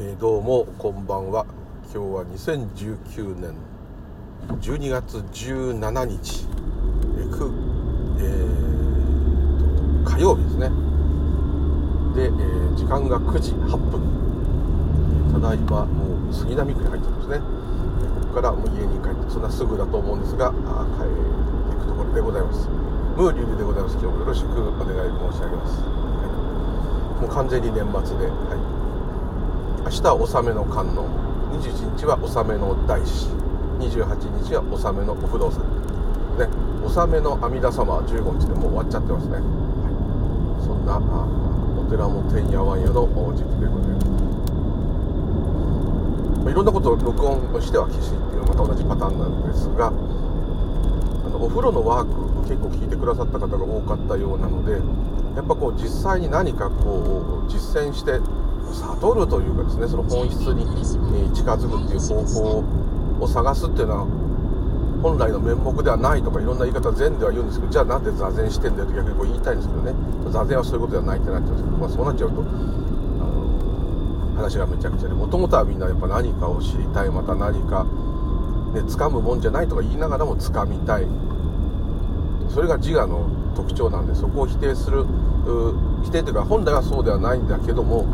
[0.00, 1.44] えー、どうもこんばんは。
[1.92, 3.50] 今日は2019年
[4.62, 6.46] 12月17日、
[7.18, 7.50] えく
[8.20, 10.70] えー、火曜日ですね。
[12.14, 14.00] で、えー、時間が9時8分。
[15.32, 17.38] ただいまもう杉並区に入ってますね。
[18.22, 20.58] ここからもう家に帰ってそんなすぐだと思うんですが帰
[21.02, 21.10] っ
[21.74, 22.68] ていくところでございます。
[23.16, 23.98] ムーリュウでございます。
[23.98, 28.77] 今日もよろしくお願い申し上げます、はい、もう完全に年末で、はい。
[29.88, 31.08] 明日は納めの観音。
[31.64, 33.24] 21日は納めの大師
[33.80, 35.64] 28日は納めのお不動産
[36.36, 36.44] ね。
[36.84, 39.42] 納めの阿弥陀様は15日でもう終わっちゃってますね、はい、
[40.60, 44.12] そんなお寺もてんやわんやの時期でございます、
[46.44, 49.90] まあ、いろんなことを録音しては消しっていうまた同じパターンなんですがあ
[51.32, 52.12] のお風呂のワーク
[52.44, 54.84] 結構聞いてくださった方が多かったようなので
[55.34, 58.20] やっぱこう実際に何かこう実践して
[58.72, 60.64] 悟るというかですねその本質に
[61.34, 62.64] 近づくっていう方法
[63.20, 64.28] を探すっていうのは
[65.02, 69.94] 本来の面目ではないとかいろんな言い方禅では言うんですけどじゃあなんで座禅してんだよと逆にこう言いたいんですけどね。
[70.30, 72.42] 座禅はそういうことではないってなっちゃうんですけど、まあ、そうなっちゃうと
[74.36, 77.84] 話がめちゃくちゃでもともとはみんなやっぱ何かを知りたいまた何か
[78.74, 81.06] ね掴むもんじゃないとか言いながらも掴みたい。
[82.50, 85.04] それが自我の特徴なんでそこを否定する
[86.02, 88.06] 否定というか本来はそうではないんだけども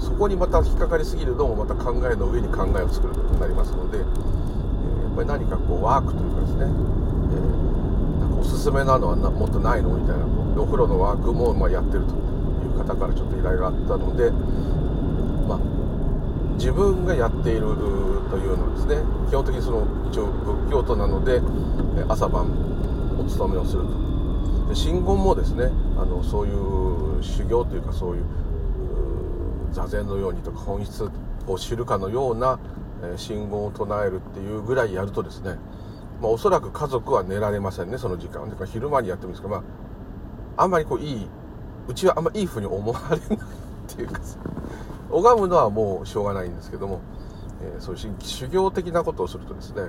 [0.00, 10.24] そこにまた引っかかりすぎるのもまた考えの上に考えを作ることになりますので、えー、やっぱり何かこうワークというかですね、えー、なんかおすすめなのはもっとないのみたいな
[10.60, 14.30] お風呂のワークもまやってるという方からちょっと依頼があったので、
[15.46, 15.58] まあ、
[16.56, 17.60] 自分がやっている
[18.30, 18.96] というのはですね
[19.28, 21.40] 基本的にその一応仏教徒なので
[22.08, 22.48] 朝晩
[23.18, 24.10] お勤めをすると。
[24.74, 25.64] 信言もですね
[25.96, 28.24] あのそういう修行というかそういう
[29.72, 31.10] 座禅のようにとか本質
[31.46, 32.58] を知るかのような、
[33.16, 35.56] 信号を唱えるっていうぐらいやるとですね、
[36.20, 39.64] まあ、おそらく家族は寝られませんねその時間だから昼間にやってるんですけど、ま
[40.56, 41.26] あ、あんまりこういい
[41.88, 43.46] うちはあんまりいいふうに思われない
[43.88, 44.20] っていうか
[45.10, 47.00] 拝むのはもうしょうがないんですけども、
[47.62, 49.82] えー、そういう修行的なことをするとですね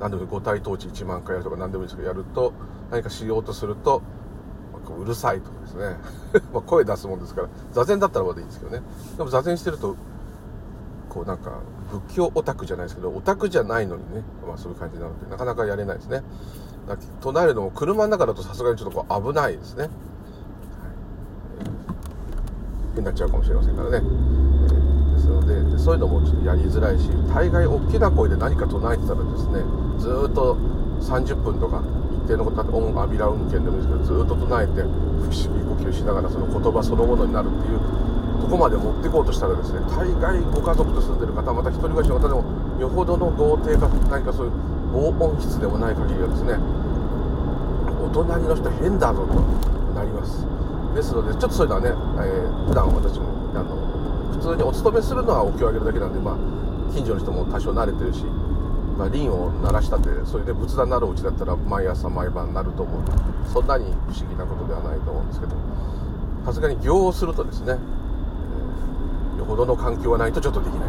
[0.00, 2.52] 何でも五体統治1万回やるとか何でもいいですけどやると
[2.90, 4.02] 何かしようとすると
[4.94, 5.96] うるさいとかですね。
[6.52, 8.82] ま声出すもんですから座禅だったらまだいいんですけどね。
[9.16, 9.96] でも座禅してると
[11.08, 11.52] こうなんか
[11.90, 16.22] 仏教オタクじゃないですけどオタクじゃないのにね、まあ、そういう感じなのでなかなかやれないですね。
[17.20, 19.88] 唱えるのも車の中だとさすがにちょっとこう危ないですね、は
[22.96, 22.98] い。
[22.98, 29.62] になっちゃうかもしれませんからね、えー、ですのでそういうのもちょっとやりづらいし大概大きな声で何か唱えてたらですね
[29.98, 30.56] ずっと
[31.00, 31.82] 30分とか
[32.24, 37.80] 一定のことオンアビラ運転でもいいですけどずっと唱えて不思議呼吸しながらその言葉そのものになるっていう
[38.40, 42.44] とこまで持っていこうとしたらですね大概ご家族と住んでる方また一人暮らしの方でも
[42.80, 44.52] よほどの豪邸か何かそういう
[44.92, 46.54] 防音室でもない限りはですね
[48.02, 49.34] お隣の人変だぞと
[49.92, 50.46] なります。
[50.94, 53.76] ですのでちょっとそういうのはね、えー、普段私もあの
[54.32, 56.36] 普通にお勤めするのはお経をあげるだけなんでまあ
[56.92, 58.24] 近所の人も多少慣れてるし
[58.98, 63.02] まあ、輪を鳴らしたってそれで仏壇になるうちだったら毎朝毎晩なると思う
[63.48, 65.54] そんなに不思議なことではないと思うんですけど
[66.44, 70.88] さすがに行をするとですね、えー、よほどの環境がないとちょっとできない。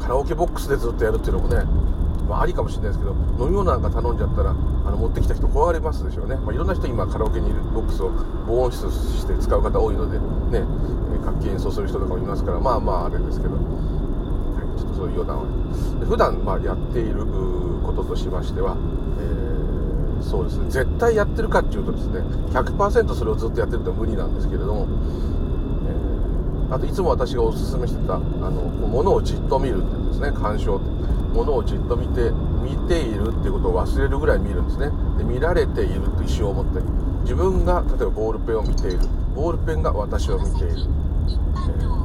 [0.00, 1.64] カラオケボックスでずっとやるっていうのもね、
[2.28, 8.10] まあ、ありかもしれないですけど飲み物なんか頼んじゃったらあの持ってきた人怖がりますでしょうね、まあ、いろんな人今カラオケにいるボックスを
[8.46, 10.18] 防音室して使う方多いので
[10.56, 10.64] ね
[11.26, 13.89] 楽器演奏する人とかもいますからまあまああれですけど。
[14.80, 15.36] ちょっとそういうような
[16.06, 17.26] 普段まあやっている
[17.84, 18.76] こととしましては、
[19.20, 20.70] えー、そうですね。
[20.70, 22.20] 絶対やってるかっていうとですね
[22.52, 24.86] 100%それをずっとやってると無理なんですけれども、
[26.68, 30.32] えー、あといつも私がおすすめしてたあのものをじっと見るっていうんですね。
[30.32, 32.30] 鑑賞ものをじっと見て
[32.62, 34.90] 見ているっていうことを忘れるぐらい見るんですね。
[35.18, 36.80] で見られていると意思を持って
[37.22, 38.98] 自分が例えばボールペンを見ている。
[39.36, 40.74] ボールペンが私を見ている、
[41.78, 41.99] えー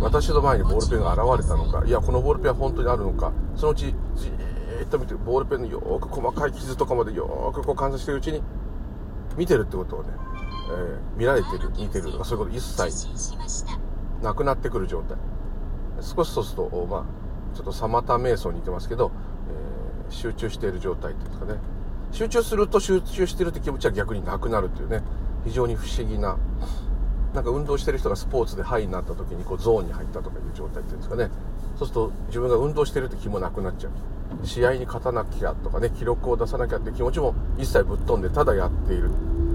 [0.00, 1.84] 私の前にボールペンが現れたのか。
[1.86, 3.32] いやこのボールペンは本当にあるのか。
[3.56, 8.42] そのうちじーっと見てボールペンのよーく細かい傷とかまでよーくこう観察してるうちに
[9.36, 10.10] 見てるってことをね、
[10.70, 12.12] えー、見られてる見てる。
[12.12, 13.24] とかそういうこと一切
[14.22, 15.16] なくなってくる状態。
[16.00, 17.04] 少しそうするとまあ
[17.56, 19.12] ちょっとサマタ瞑想に似てますけど、
[20.08, 21.60] えー、集中している状態っていうんですかね。
[22.10, 25.02] 集中すると集中してるって気持ちは逆になくなるっていうね。
[25.44, 26.38] 非常に不思議な
[27.34, 31.30] なんか運動してる人がスポーツでハイになった時にこうゾーンに入ったとかいう状態っていうんですかね。
[31.76, 34.46] そうすると自分が運動してるって気もなくなっちゃう。
[34.46, 39.10] 試合に勝たなきゃとかね記録を出さなきゃって気持ちも一切ぶっ飛んでただやっている。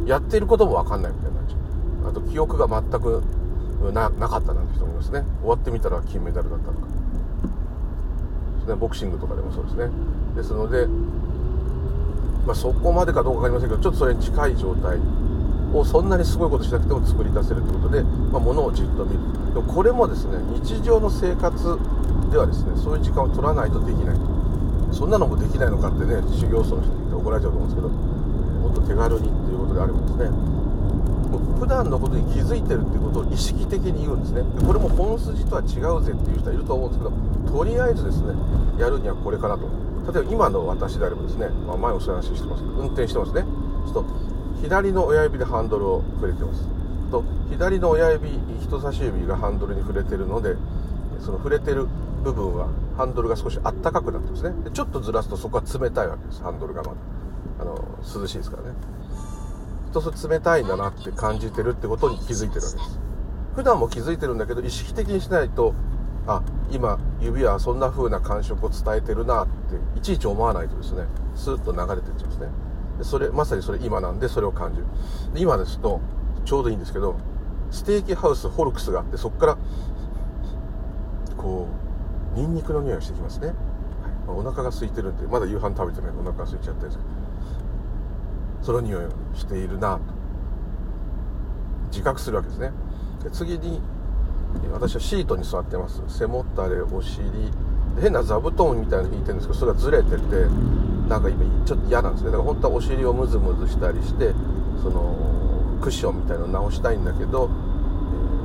[0.06, 1.56] やっていることも分かんないみたいになっちゃ
[2.08, 2.10] う。
[2.12, 3.24] あと記憶が全く
[3.94, 5.24] ななかったなんて人もいますね。
[5.40, 6.80] 終わってみたら金メダルだったとか。
[8.68, 8.76] ね。
[8.76, 9.90] ボクシングとかでもそうですね。
[10.36, 10.86] ですので、
[12.46, 15.00] まあ、そこまでかどうか分かりませんけどちょっとそれに近い状態。
[15.74, 19.20] をそんなにすごいことしなくても作り出せるということで、まあ、物をじっと見る。
[19.54, 21.78] でもこれもですね日常の生活
[22.32, 24.18] ではですねそういう時間を取らないとできない。
[24.92, 30.30] そんなのもできないのかってね修行僧の人に言って怒られちゃうと思うんですけどもっと手軽にっていうことであればですね
[31.30, 34.42] もう普段のことに気づいてるっていうことを意識的に言うんですね。
[34.42, 38.34] でこれも本筋とは違うぜっていう人はいると思うんですけどとりあえずですね
[38.80, 39.70] やるにはこれかなと。
[40.12, 43.46] 例えば今の私であればですね、まあ、前お話ししてますけど運転してますね。
[43.86, 44.06] ちょっと
[44.62, 46.68] 左の親指でハンドルを触れてます。
[47.12, 48.30] と左の親指
[48.62, 50.56] 人差し指がハンドルに触れてるので
[51.20, 51.88] その触れてる
[52.24, 52.68] 部分は
[52.98, 54.64] ハンドルが少しあったかくなってますね。
[54.64, 56.44] でちょっとずらすとそこは冷たいわけです。
[56.44, 56.96] ハンドルがまだ。
[57.62, 58.70] あの涼しいですからね。
[59.92, 63.00] そうすると冷たいんだなって感じてるってことに気づいてるわけです。
[63.56, 65.74] 普段も気づいてるんだけど意識的にしないと
[66.28, 71.06] あ今指はそんな風な感触を伝えてるなっていちいち思わないとですね
[71.36, 72.48] スーッと流れていっちゃうんですね。
[73.04, 74.86] それまさにそれ今なんでそれを感じる。
[75.34, 76.02] で今ですと
[76.46, 77.16] ちょうどいいんですけど
[77.72, 79.58] ステーキハウスホルクスがあってそこから
[81.38, 81.68] こ
[82.36, 83.56] うニンニクの匂いがしてきますね、はい。
[84.28, 86.12] ま、お腹が空いてるんでまだ夕飯食べてない。
[86.12, 87.10] お腹が空いちゃったんですけど
[88.62, 90.02] その匂いをしているなと。
[91.92, 92.72] 自覚するわけですね。
[93.24, 93.82] で次に
[94.72, 96.02] 私はシートに座ってます。
[96.08, 97.52] 背もたれお尻。
[98.00, 100.18] 変な座布団みたいなの引いてるんですけどそれがずれてて
[101.10, 102.32] なんか今ちょっと嫌なんですね。
[102.32, 104.32] だから本当はお尻をムズムズしたりして
[104.82, 105.16] その
[105.82, 107.50] クッションみたいなの直したいんだけど、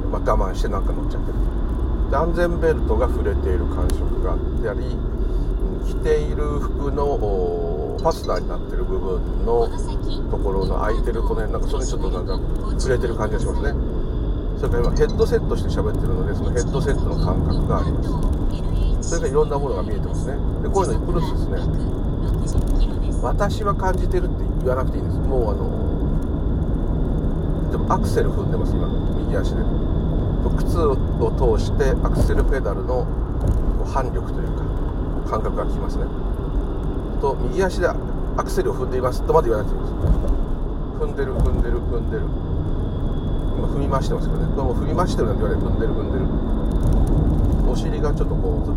[0.04, 1.34] えー、まあ、我慢してなんか乗っちゃってる。
[2.10, 4.96] で安全ベルトが触れている感触があったり
[5.84, 7.18] 着ている服の
[7.98, 9.68] ファスナーになってる部分の
[10.30, 12.40] ところの空いてるこの辺なんかそれにちょっとなんか
[12.80, 13.74] 触れてる感じがしますね。
[14.56, 18.02] それから今ヘッドセットして喋ってるのでそのヘッドセットの感覚がありま
[19.02, 19.10] す。
[19.10, 20.32] それからいろんなものが見えてますね。
[20.62, 22.13] でこういうのにプルスですね。
[23.22, 25.16] 私は感じてるって言わなくていいです。
[25.18, 25.68] もうあの
[27.72, 28.86] でもアクセル踏んでます今。
[29.18, 29.62] 右足で。
[30.56, 30.94] 靴を
[31.56, 33.06] 通してアクセルペダルの
[33.86, 34.62] 反力というか
[35.30, 36.04] 感覚がきますね。
[37.20, 37.94] と右足でア
[38.44, 39.94] クセルを踏んでいますとまで言わなくていいです。
[41.00, 42.26] 踏んでる踏んでる踏んでる。
[43.56, 44.54] 今踏みましてますけどね。
[44.54, 46.26] どうも踏みましてるなんて言われて踏んでる踏んでる。
[47.74, 48.72] お尻がちょっとこう座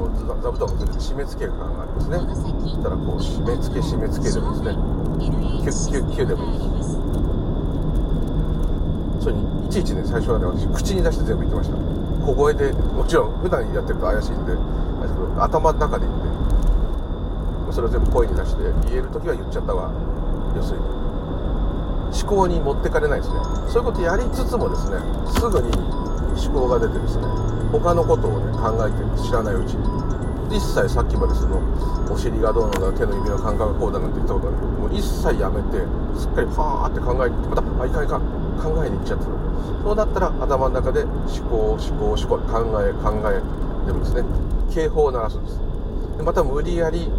[0.51, 2.17] 布団がずれて締め付ける感がありますね。
[2.17, 4.73] そしたらこう締め付け締め付けでもですね。
[5.21, 6.97] キュッキュッキュッでもいいです
[9.21, 11.77] それにいちいちね最初はね私口に出して全部言ってました。
[12.25, 14.57] 小声でもちろん普段やってると怪しいんで
[15.38, 16.17] 頭の中で言っ
[17.69, 17.77] て。
[17.77, 19.94] それを全部声に出して言える時は言っちゃったわ。
[20.57, 20.85] 要するに。
[22.17, 23.38] 思考に持ってかれないですね。
[23.69, 24.97] そういうことやりつつもですね
[25.29, 25.69] すぐに
[26.33, 30.08] 思考が出てですね他のことをね考えてる知らないうちに。
[30.50, 31.60] 一切さっきまでその
[32.10, 35.84] お尻がどうのだ手の指の感覚がこうだなんて言ったことないもう一切やめて
[36.18, 38.18] すっかりパーって考えてまたあいかんいか
[38.64, 39.31] 考えに行っちゃってた
[39.84, 43.44] そうなったら頭の中で思考思考思考考え考え
[43.88, 44.24] でもですね。
[44.74, 45.60] 警報を鳴らすんです。
[46.18, 47.12] でまた無理やり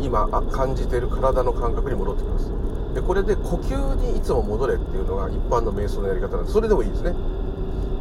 [0.00, 2.52] 今感じてる体の感覚に戻ってきます。
[2.94, 6.52] でこれで呼吸にいつも戻れっていうのが一般の瞑想のやり方なんです。
[6.52, 7.14] それでもいいですね。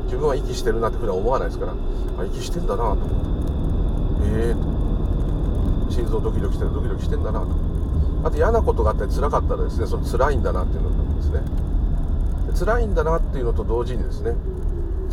[0.07, 1.73] 自分は息してるなって普段思わないですから
[2.17, 2.91] あ息してんだなと。
[2.91, 7.47] 思ってええー、と心臓ドキドキしてるドキドキしてんだなと。
[8.23, 11.41] あと嫌なことがあったり辛かったらですねその辛いんだなっていうのなんですね。
[12.57, 14.33] 辛いんだなっていうのと同時にですね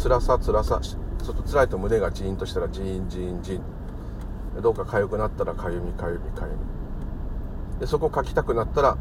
[0.03, 4.63] 辛さ辛さちょっと辛いと胸がジーンとしたらジーンジーンジーン。
[4.63, 7.81] どうか痒くなったらかゆみかゆみかゆみ。
[7.81, 8.97] でそこを書きたくなったら、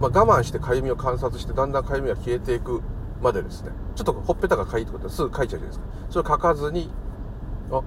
[0.00, 2.80] まあ、我慢してかゆみを観察してだんだんかゆみが消えていく
[3.20, 3.70] までですね。
[3.94, 5.84] ちょっとほっぺたがかゆいってことはすぐ書いちゃうじゃないですか。
[6.10, 6.90] それを書かずに
[7.70, 7.82] あ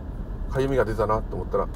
[0.51, 1.67] かゆみが出たなと思ったら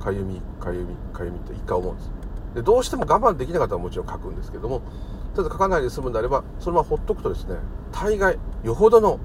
[0.00, 2.10] かゆみかゆみかゆみって一回思うんです。
[2.54, 4.90] でどうしても我慢できなかったらもちろん書くんですけどもとり
[5.38, 7.56] あえず書かないで済むんであればそのままほっとくとですね
[7.92, 9.18] 大概よほどの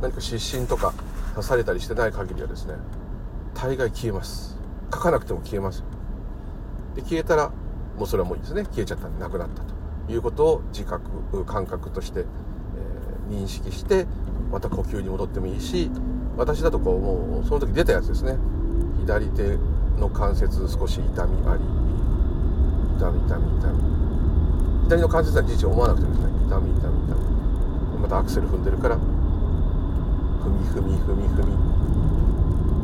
[0.00, 0.94] 何か失神とか
[1.34, 2.74] 刺されたりしてない限りはですね
[3.54, 4.56] 大概消えます。
[4.92, 5.82] 書かなくても消えます。
[6.94, 7.50] で消えたら
[7.96, 8.64] もうそれはもういいですね。
[8.64, 12.24] 消えちゃったんでなくなったということを自覚感覚として、
[13.28, 14.06] 認識して
[14.50, 15.90] また呼吸に戻ってもいいし
[16.36, 18.36] 私だとこうもうその時出たやつですね。
[19.00, 19.58] 左手
[19.98, 21.64] の関節少し痛みあり
[22.98, 23.80] 痛み痛み痛み。
[24.84, 27.20] 左の関節は事実思わなくてもですね痛み痛み痛み。
[28.02, 29.00] またアクセル踏んでるから踏
[30.50, 31.46] み踏み踏み踏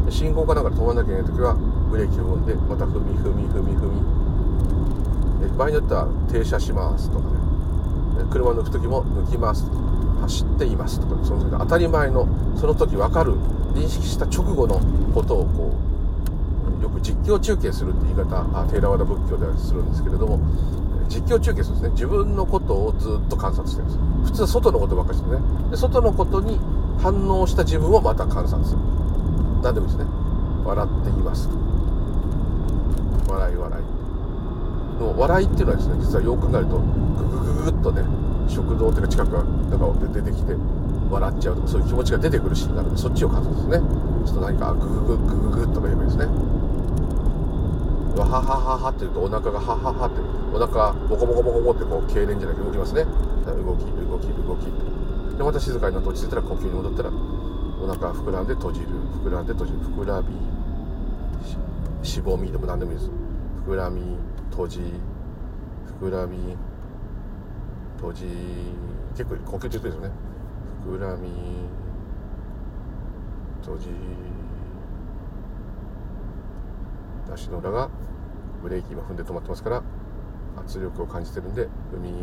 [0.06, 0.12] み。
[0.12, 1.54] 信号かなんかで止まんなきゃいけない時は
[1.90, 4.00] ブレーキを踏んでまた踏み踏み踏み踏み。
[5.56, 7.34] 場合によっては停車しますとかね。
[8.30, 9.66] 車抜く時も抜きます。
[9.66, 9.78] とか
[10.23, 12.26] 走っていますとかその時当たり前の
[12.57, 13.35] その時分かる
[13.75, 14.81] 認識した直後の
[15.14, 15.73] ことをこ
[16.81, 20.38] うよく実況中継するって言い方あテーラワダ仏教ではするんですけれども
[21.09, 25.41] 実況中継するんですね自分のことをずっと観察してるんです普通は外のことばっかりしてね。
[25.71, 26.59] で外のことに
[27.00, 28.79] 反応した自分をまた観察する。
[29.62, 30.11] 何でもいいですね。
[30.64, 31.49] 笑っています。
[33.29, 34.01] 笑い笑い。
[35.02, 38.02] の笑いっていうのはですね実はよく考えるとググググッとね
[38.49, 40.54] 食堂っていうか近くがなんか出てきて
[41.11, 43.78] 笑っちゃうとかそういう気持ちが出てくるシーンがあるんでそっちを観察ですね
[44.25, 46.26] ちょっと何かググググググッとか言えばいいですね。
[48.12, 50.21] わははははって言うとお腹がはははって
[50.52, 53.04] お腹ボコボコボコボコってこう痙攣じゃなくて動きますね。
[53.04, 54.68] 動き動き動き。
[55.37, 58.87] でまた静かになって落ち着いたら呼吸に戻ったらお腹膨らんで閉じる。
[59.25, 59.78] 膨らんで閉じる。
[59.80, 60.28] 膨らみ。
[62.06, 63.11] しぼみでも何でもいいです。
[63.66, 64.02] 膨らみ。
[64.52, 64.80] 閉じ
[65.99, 66.56] 膨らみ
[67.97, 68.26] 閉じ
[69.16, 70.11] 結構呼吸中ですよね
[70.87, 71.30] 膨らみ
[73.62, 73.88] 閉じ
[77.32, 77.88] 足の裏が
[78.62, 79.82] ブレーキ今踏んで止まってますから
[80.59, 82.23] 圧力を感じてるんで踏み踏み踏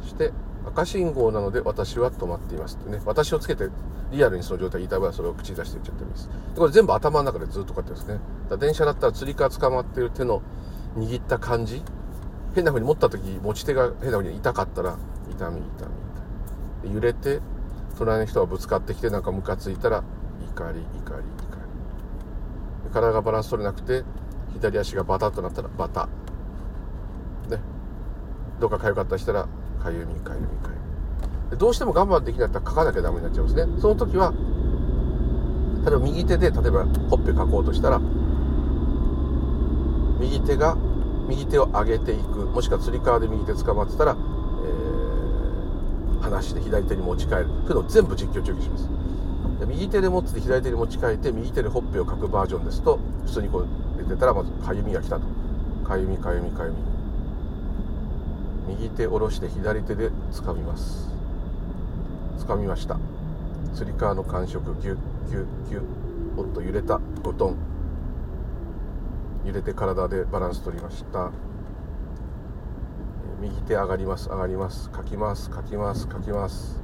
[0.00, 0.32] みして
[0.66, 3.00] 赤信号なので私は止まっていますってね。
[3.04, 3.68] 私をつけて
[4.10, 6.28] リアルにその状態言いたい場合はそれを口に出して言っちゃってもいいです。
[6.28, 8.20] でこれ全部頭の中でずっとこうやってですね。
[8.50, 10.42] だ電車だったらつり革捕まっている手の
[10.96, 11.82] 握った感じ
[12.54, 14.96] 変な風に持った時持ち手が変な風に痛かったら
[15.30, 15.60] 痛み痛み。
[15.60, 17.40] 痛み揺れて
[17.98, 20.04] 隣の人がぶつかってきてなんかムカついたら
[20.40, 21.20] 怒り怒り怒
[22.84, 22.90] り。
[22.92, 24.04] 体がバランス取れなくて
[24.54, 26.08] 左足がバタッとなったらバタ
[27.48, 27.60] ね。
[28.60, 29.46] どっか痒かったりしたら
[29.86, 30.70] かゆみかゆみか
[31.50, 31.58] ゆみ。
[31.58, 33.72] どうしても我慢できないったら書かなきゃダメになっちゃうんですね。
[33.80, 34.32] その時は
[35.84, 38.00] 例えば右手で例えばほっぺ書こうとしたら
[40.18, 40.76] 右手が
[41.28, 48.88] 右手を上げていくもしくはつり革で右手捕まってたら、えー、離して左手に持ち替えるというのを全部実況中継します。
[49.66, 53.66] 右手で持ってて左手に持ち替えて右手でほっぺを書くバージョンですと普通にこう
[53.98, 55.22] 出てたらまずかゆみが来たと。
[55.86, 56.95] かゆみかゆみかゆみ。
[58.68, 61.08] 右手下ろして左手で掴みます。
[62.38, 62.98] 掴みました。
[63.74, 64.96] つり革の感触ギュッ
[65.30, 65.82] ギュッギュッ
[66.36, 67.00] おっと揺れた。
[67.22, 67.56] ゴトン。
[69.44, 71.30] 揺れて体でバランス取りました。
[73.40, 74.28] 右手上がります。
[74.28, 74.90] 上がります。
[74.94, 75.50] 書きます。
[75.54, 76.08] 書きます。
[76.10, 76.80] 書きます。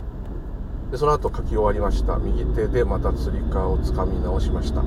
[0.91, 2.19] でその後書き終わりました。
[2.19, 4.83] 右手でまたつり革をつかみ直しました。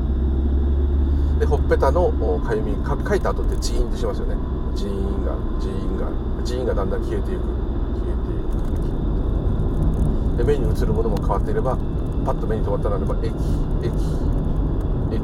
[1.39, 2.11] でほっぺたの
[2.45, 4.35] かゆみ書いた後ってジーンってしますよね。
[4.75, 6.34] ジーンがジーンが。
[6.45, 7.41] ジーンがだんだん消えていく。
[7.41, 8.37] 消えてい
[10.37, 10.37] く。
[10.37, 11.75] で目に映るものも変わっていれば
[12.23, 13.33] パッと目に留まったならば駅
[13.81, 13.91] 駅
[15.11, 15.21] 駅。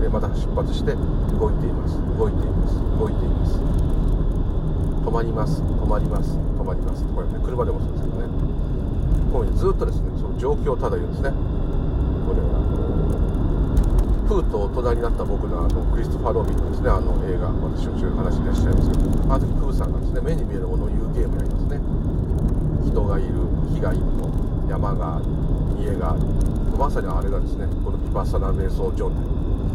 [0.00, 0.94] でまた出発して
[1.38, 1.98] 動いています。
[2.16, 2.78] 動いています。
[2.98, 3.58] 動いています。
[5.04, 5.60] 止まります。
[5.62, 6.38] 止まります。
[6.38, 7.02] 止まります。
[7.04, 8.28] こうやって車でもそうですけどね。
[9.32, 11.30] こういうふうにずっとですねその状況をただ言うんですね。
[12.28, 12.57] これは。
[14.28, 21.80] プーと大人になった僕のあのクリストファー・ロビンのですねあの映画私しょっちゅう話いらっしゃいますけどあの時プーさんがですね目に見えるものを言うゲームやりますね。
[22.84, 23.32] 人がいる
[23.72, 24.28] 木がいるの
[24.68, 25.24] 山がある
[25.80, 26.20] 家がある
[26.76, 29.16] まさにあれがですねこのビパッサナ瞑想状態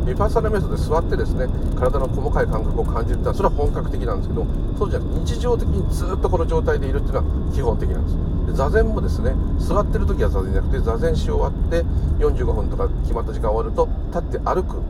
[0.05, 1.47] ビパッサナ瞑想で座ってですね
[1.79, 4.45] 体の細かい感覚を感じるってのはそれは本格的なんですけど
[4.77, 8.17] そうじゃなく日常的にずっとこの状態でいるっていうのは基本的なんです。
[8.47, 11.83] で座禅もですね座ってる時は座禅じゃなくて座禅し終わって
[12.19, 14.81] 45分とか決まった時間終わると立って歩く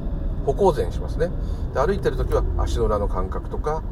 [0.45, 1.29] 歩行禅しますね。
[1.73, 3.83] で歩いてる時は足の裏の感覚とか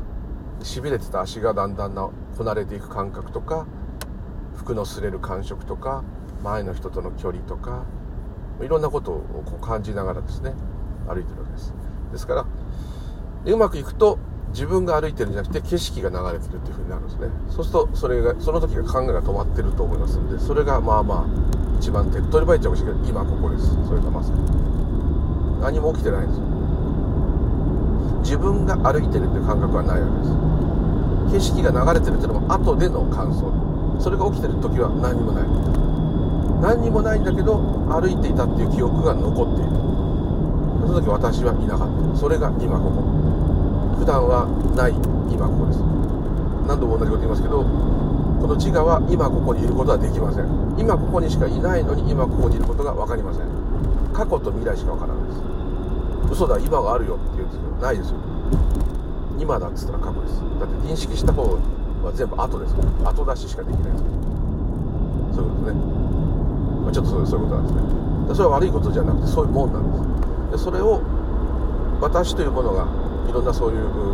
[0.63, 3.65] しびれてた足がだんだんなこなれていく感覚とか
[4.55, 6.03] 服の擦れる感触とか
[6.43, 7.83] 前の人との距離とか
[8.61, 10.53] いろんなことをこう感じながらですね
[11.07, 11.73] 歩いてるわけです。
[12.11, 12.45] ですから
[13.45, 14.19] うまくいくと
[14.51, 17.27] 自分が歩いてるんじゃなくて景色が流れてるっていう風になるんですね。
[17.49, 23.69] そうするとそれがその時が考えが止まってると思いますんでそれがまあまあ一番手っ取り早いっちゃうかもしれない今ここです。
[23.87, 24.39] それがまさに。
[25.61, 26.45] 何も起きてないんですよ。
[28.21, 30.07] 自分が歩いてるっていう感覚はないわ
[31.31, 31.51] けです。
[31.53, 33.49] 景色が流れてるっていうのも後での感想。
[33.99, 35.45] それが起きてる時は何にもない。
[36.61, 37.57] 何にもないんだけど
[37.89, 39.90] 歩いていたっていう記憶が残っている。
[40.85, 42.17] その時私はいなかった。
[42.17, 43.01] それが今ここ。
[43.99, 44.93] 普段はない
[45.29, 45.79] 今ここです。
[46.67, 50.49] 何度も同じこと言いますけどこの自我は今ここにいることはできません。
[50.77, 53.45] 今ここにしかいないのに今ここにいることが分かりません。
[54.13, 55.41] 過去と未来しか分からないです。
[56.33, 58.17] 嘘だ今があるよって言うんですけどないですよ。
[59.37, 60.41] 今だっつったら過去です。
[60.59, 62.75] だって認識した方は全部後です。
[63.05, 64.03] 後出ししかできないです。
[64.03, 64.17] から
[65.35, 65.77] そういうことね、
[66.83, 67.81] まあ、ちょっとそういうことなんですね。
[68.33, 69.90] それは悪いことじゃなくてそういうもんなんで
[70.51, 71.01] でそれを
[72.01, 72.87] 私というものが
[73.29, 74.11] いろんなそういう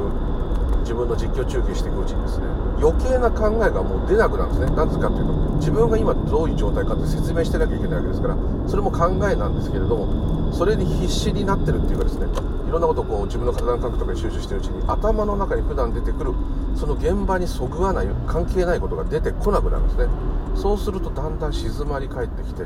[0.82, 2.46] 自分の実況中継していくうちにですね
[2.80, 4.76] 余計な考えがもう出なくなるんですね。
[4.76, 12.28] なぜかというと自分が今どういう状態かって説明してなきゃいけないわけですからそれも考えなんですけれどもそれに必死になってるっていうかですね
[12.68, 16.34] いろんなことをこう自分の体の感覚とかに集中してるうちに頭の中に普段出てくる
[16.76, 20.08] その現場にそぐわない関係ないことが出てこなくなるんですね。
[20.56, 22.64] そうするとだんだん静まり返ってきて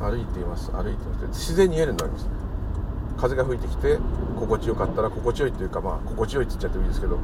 [0.00, 1.38] 歩いています歩いています。
[1.38, 2.35] 自然に言えるようになります。
[3.16, 3.98] 風が吹いてきて
[4.38, 7.18] 心地よかったら心地よいというかまあ心地よいって言っちゃってもいいですけど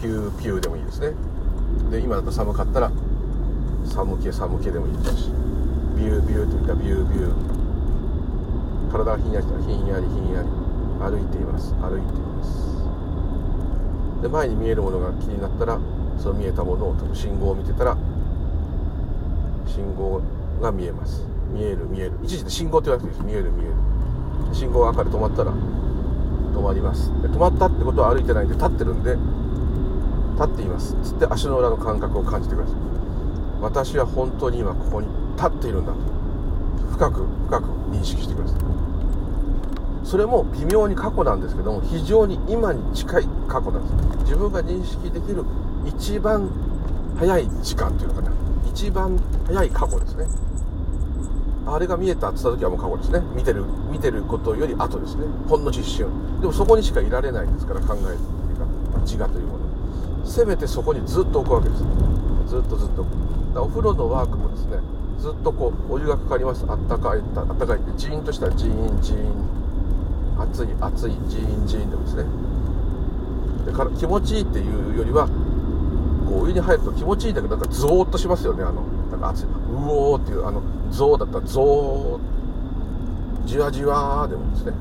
[0.00, 1.12] ピューピューでもいいですね。
[1.90, 2.90] で今だと寒かったら
[3.84, 5.30] 寒気寒気でもいいですし
[5.96, 7.34] ビュービューといったビュービュー。
[8.90, 10.48] 体がひんやりしたらひんやりひんやり。
[11.00, 11.72] 歩いています。
[11.74, 14.22] 歩いています。
[14.22, 15.78] で前に見えるものが気になったら
[16.18, 17.96] その見えたものを信号を見てたら
[19.66, 20.20] 信号
[20.60, 21.24] が見えます。
[21.52, 22.12] 見える見える。
[22.22, 23.34] 一時で信号って言わなくていいです。
[23.34, 23.89] 見える見える。
[24.52, 27.10] 信号が赤で止まったら止まります。
[27.22, 29.16] で止まったってことは歩いてないんで立ってるんで
[30.34, 30.96] 立っています。
[31.02, 32.76] つって足の裏の感覚を感じてください。
[33.60, 35.98] 私は本当に今ここに立っているんだと。
[36.92, 38.60] 深く深く認識してください。
[40.04, 44.24] それも微妙に過去なんですけども非常に今に近い過去なんです。
[44.24, 45.44] 自分が認識できる
[45.86, 46.48] 一番
[47.18, 48.32] 早い時間というのかな。
[48.66, 50.26] 一番早い過去ですね。
[51.74, 53.20] あれが見えたって言った時はもう過去ですね。
[53.34, 55.24] 見てる見てることより後ですね。
[55.48, 56.40] ほんの実瞬。
[56.40, 60.26] でもそこにしかいられないですから考えるっていうか自我というもの。
[60.26, 61.82] せめてそこにずっと置くわけです。
[62.48, 63.04] ずっとずっと
[63.54, 64.78] だお風呂のワークもですね
[65.18, 66.64] ずっとこうお湯がかかります。
[66.68, 69.60] あったかいあったかいってジーンとしたジーンジーン。
[70.40, 72.24] 熱い熱いジーンジーンでもですね。
[73.66, 75.28] でから気持ちいいっていうよりは
[76.26, 79.46] こうお湯に入ると気持ちいいんだけどなんかゾーッとしますよねあのなんか熱い。
[79.88, 84.72] おーっていうあのゾーだったらゾーじわじわでもですね。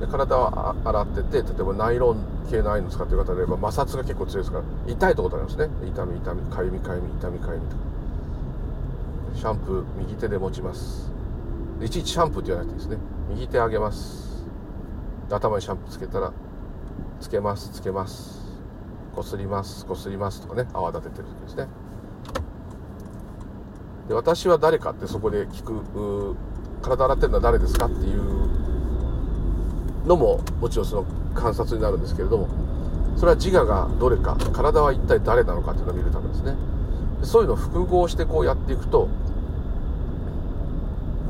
[0.00, 2.18] で体は洗ってて例えばナイロン
[2.50, 5.68] 系のああいうの使ってる方であれば摩擦が結構強いですから痛いところありますね。
[5.86, 7.76] 痛み痛みかゆみかゆみ痛みかゆみと。
[7.76, 7.82] か
[9.34, 11.10] シャンプー右手で持ちます。
[11.80, 13.02] いちいちシャンプーって言わなくていいですね。
[13.30, 14.44] 右手上げます。
[15.30, 16.32] 頭にシャンプーつけたら
[17.20, 18.44] つけますつけます。
[19.14, 21.68] こすりますこすりますとかね泡立ててる時ですね。
[24.08, 26.36] で私は誰かってそこで聞く
[26.82, 28.22] 体洗ってるのは誰ですかっていう
[30.06, 32.48] のももちろんその観察になるんですけれども
[33.16, 36.54] それは自我がどれか体は一体誰なのかっていうのを見るためですね。
[37.20, 39.08] でそういうのを複合してこうやっていくと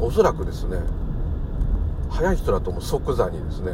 [0.00, 0.78] おそらくですね
[2.10, 3.72] 早い人だともう即座にですね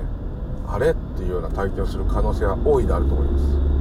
[0.68, 3.79] あれっていうような体験をする可能性が大いであると思います。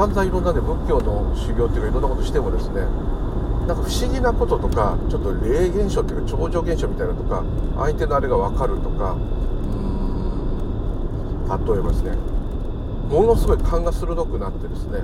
[0.00, 2.80] 散々いろんなね仏教の修行っていうかいろんなことしてもですね
[3.68, 7.44] なんか不思議なこととかちょっと霊現象っていうか超常現象みたいなとか
[7.76, 9.18] 相手のあれが分かるとか
[11.50, 12.16] 例えばですね。
[13.10, 15.00] ものすごい勘が鋭くなってですね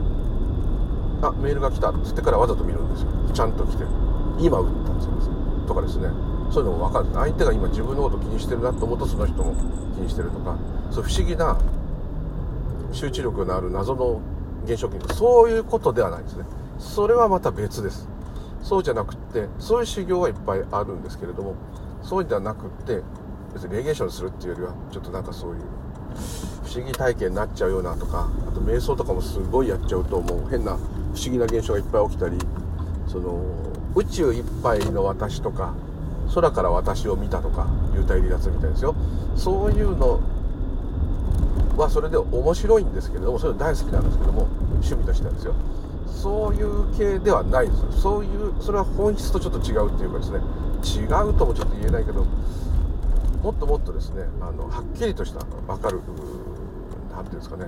[1.20, 3.08] あメールが来たっつってからわざと見るんですよ。
[3.34, 3.84] ちゃんと来て。
[4.38, 5.12] 今打ったんですよ。
[5.66, 6.08] とかですね。
[6.50, 7.08] そういうのも分かる。
[7.12, 9.52] 相手が今自分のこと気にしてるなと思うとその人も
[9.94, 10.56] 気にしてるとか。
[10.90, 11.58] そう不思議な
[12.92, 14.22] 集中力のある謎の
[14.66, 16.44] 現象とかそういうことではないですね。
[16.78, 18.08] それはまた別です。
[18.62, 21.54] そうじゃなくってそういう修行はいっぱいあるんですけれども
[22.02, 23.00] そうではなくって
[23.54, 25.60] 別に霊現象にするっていうよりはちょっとなんかそういう
[26.64, 32.38] 不思議体験になっちゃうようなとかあと瞑想とかもすごいやっちゃうともう変な不思議な現象がいっぱい起きたり
[33.06, 33.40] その
[33.94, 35.72] 宇宙いっぱいの私とか
[36.34, 38.96] 空から私を見たとか幽体離脱みたいですよ。
[39.36, 40.20] そういうの
[41.80, 44.48] はそれで面白いんですけれどもそれ大好きなんですけども
[44.82, 45.54] 趣味としてはですよ。
[46.06, 47.92] そういう系ではないですよ。
[47.92, 50.40] そういうそれは本質とちょっと違うっていうかですね
[50.84, 52.24] 違うともちょっと言えないけど
[53.42, 56.00] もっともっとですねあのはっきりとした分かる
[57.14, 57.66] 何ていうんですかね。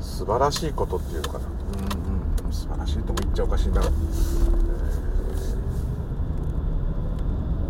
[0.00, 1.46] 素晴らしいことっていうのかな。
[1.46, 2.52] うんうん。
[2.52, 3.84] 素晴らしいとも言っちゃおかしいな、え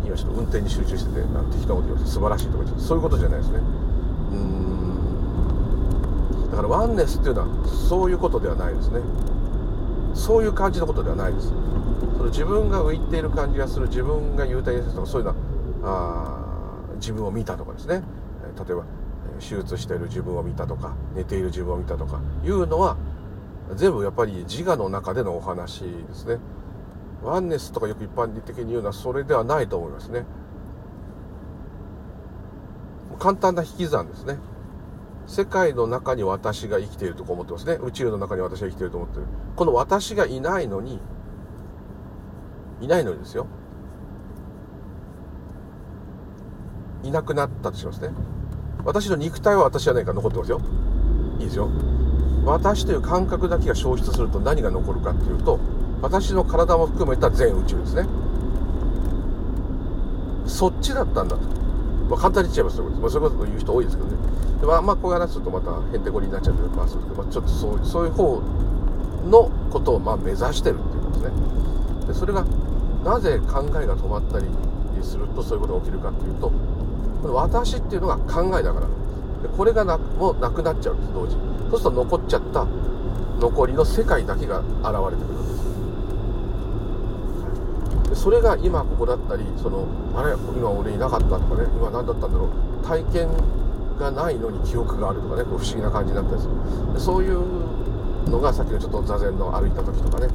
[0.11, 3.59] 今ちょっと運転に集中しててなん適当なこと言いました素晴らしいとかそういうことじゃないですね。
[3.59, 3.61] う
[4.35, 4.41] ん。
[6.51, 8.99] だからワンネスっていうのはそういうことではないですね。
[10.13, 11.47] そういう感じのことではないです。
[11.47, 11.53] そ
[12.23, 15.35] の自分が浮いている感じがする自分が幽体ですとかそういうの
[15.83, 16.41] はあ
[16.95, 18.03] 自分を見たとかですね。
[18.57, 18.83] 例えば
[19.39, 22.97] 手術している自分を見たとか寝ている自分を見たとかいうのは
[23.75, 26.37] 全部やっぱり自我の中でのお話ですね
[27.23, 30.25] ワンネスとかよく一般的に言うのはそれではないと思いますね。
[33.19, 34.39] 簡単な引き算ですね。
[35.27, 37.77] 世界の中に私が生きていると思ってますね。
[37.83, 39.25] 宇宙の中に私が生きていると思ってる。
[39.55, 40.99] この私がいないのに
[42.81, 43.45] いないのにですよ。
[47.03, 48.09] いなくなったとしますね。
[48.83, 50.59] 私の肉体は私じゃないから残ってますよ。
[51.37, 51.69] いいですよ。
[52.43, 55.59] 私という感覚だけが消失すると何が残るかっていうと
[56.01, 58.05] 私の体も含めた全宇宙ですね。
[60.47, 61.43] そっちだったんだと、
[62.09, 64.17] まあ、簡単に言っちゃいますよ、まあ、そういうこと言う人多いですけどね。
[64.59, 68.41] でまあ、まあ、こういう話するとまたへんてこりになっちゃうとまあそうですけど、まあ、ちょっとそうそういう方
[69.29, 71.31] のことをまあ目指してるっていうことですね。
[72.07, 72.45] でそれが
[73.05, 74.45] なぜ考えが止まったり
[75.03, 76.51] するとそういうことが起きるかっていうと
[77.33, 78.87] 私っていうのが考えだから。
[79.41, 81.41] でこれがなもうなくなっちゃうんです同時に。
[81.71, 82.67] そうすると残っちゃった
[83.39, 84.67] 残りの世界だけが現
[85.09, 85.50] れてくる。
[88.11, 93.29] でそれが今ここだったりそのあれ今俺いなかったとかね今何だったんだろう体験
[93.97, 96.93] がないのに記憶があるとかねこう不思議な感じになったりする。
[96.93, 97.39] でそういう
[98.29, 100.27] のがさっきのちょっと座禅の歩いた時とかね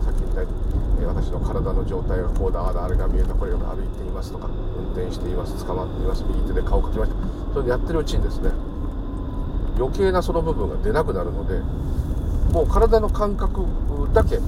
[0.00, 0.48] さっき言ったよ
[0.96, 7.16] うに私の体の状態がこうだあだあれが見えたこれが歩いていますとか運転しています捕まっています右手で顔をかきました
[7.52, 8.50] それでやってるうちにですね
[9.76, 11.60] 余計なその部分が出なくなるので
[12.52, 13.66] もう体の感覚
[14.14, 14.40] だけ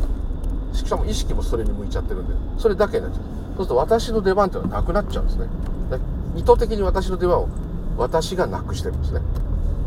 [0.84, 5.46] しかも意識もそれに向いちゃってるんでそれだけになっちゃうそうすると私の出番っていうのはなくなっちゃうんですね。
[6.36, 7.48] 意図的に私の出番を
[7.98, 9.20] 私がなくしてるんですね。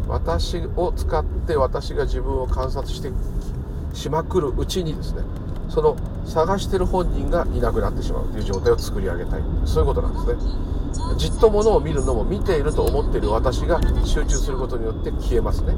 [0.07, 3.11] 私を使って私が自分を観察して
[3.93, 5.23] しまくるうちにですね
[5.69, 9.41] その探してる本人がいなくなってしまうという状態を作り上げたい。
[9.65, 10.35] そういうことなんですね。
[11.17, 15.75] じっと物を見るのも見ていると思っている私が集中することによって消えますね。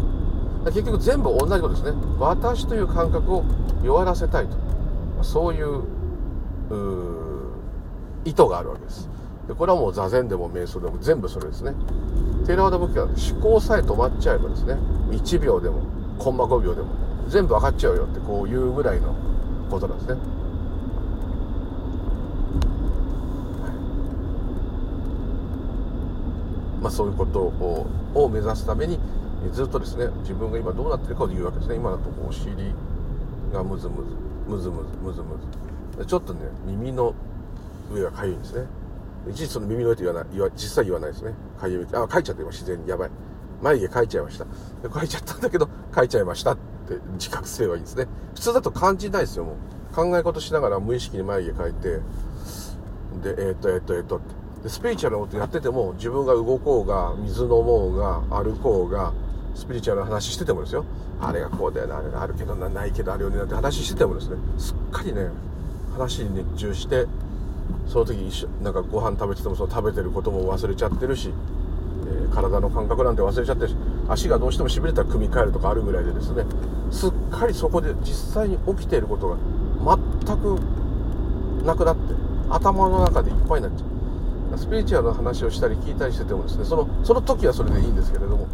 [0.65, 1.93] 結局全部同じことですね。
[2.19, 3.43] 私という感覚を
[3.83, 4.57] 弱らせたいと。
[5.23, 5.83] そういう
[8.25, 9.09] 意図があるわけです。
[9.47, 11.73] でこれはもう座禅でも瞑想でも全部それですね。
[12.45, 14.73] テーラワダ仏教は思考さえ止まっちゃえばですね
[15.11, 15.81] 1秒でも
[16.19, 16.89] コンマ5秒でも
[17.27, 19.15] 全部分かっちゃうよってこういうぐらいの
[19.69, 20.19] ことなんですね。
[26.81, 28.99] まあ、そういうことをを目指すために
[29.51, 31.75] ずっとですね自分が今どうなってるかを言うわけですね。
[31.75, 32.73] 今だとお尻
[33.51, 34.24] がムズムズ。
[34.47, 35.37] ムズムズムズム
[35.97, 37.13] ズちょっとね耳の
[37.91, 38.67] 上がかゆいんですね。
[39.29, 41.33] 一時その耳の上と言わない言わ実際言わないですね。
[41.59, 43.09] かゆいあ書いちゃって今自然にやばい。
[43.61, 44.45] 眉毛描いちゃいました。
[44.93, 48.07] 書いちゃったんだけど書いちゃいましたって自覚すればいいんですね。
[48.33, 49.95] 普通だと感じないですよもう。
[49.95, 51.89] 考え事しながら無意識に眉毛描いて。
[51.89, 54.17] でえー、っとえー、っとえー、っと。
[54.17, 59.13] ってでスピリチュアルなことやってても自分が動こうが水飲もうが歩こうが
[59.55, 60.85] スピリチュアルな話しててもですよ。
[61.21, 64.37] あれがこうだよなあれがあるけどないけどあるよねなんて話しててもですね。
[64.57, 65.29] すっかりね
[65.93, 67.07] 話に熱中して
[67.87, 71.33] その時一緒なんかご飯食べててもその食べてることも忘れちゃってるし、
[72.05, 73.75] えー、体の感覚なんて忘れちゃってるし
[74.09, 76.43] 足がどうしてもしびれたら組み替えるとかあるぐらいでですね。
[76.91, 79.37] すっかりそこで実際に起きていることが
[80.25, 80.59] 全く
[81.65, 82.13] なくなって
[82.49, 83.95] 頭の中でいっぱいになっちゃう。
[84.57, 88.47] スピリチュアルな話をしたり聞いたりしててもですねそのその時はそれでいいんですけれども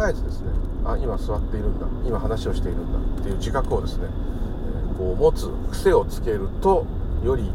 [0.00, 0.48] 絶えずですね。
[0.84, 1.86] あ今座っているんだ。
[2.06, 6.86] 今話をしているんだっていう自覚をですね、えー、こう持つ癖をつけると
[7.22, 7.52] より